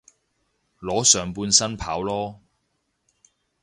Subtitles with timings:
[0.79, 2.39] 裸上半身跑囉